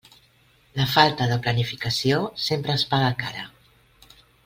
[0.79, 3.49] La falta de planificació sempre es paga cara.